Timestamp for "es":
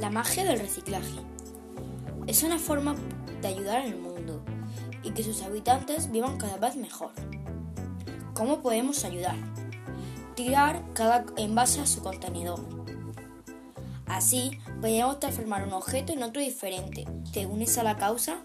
2.28-2.44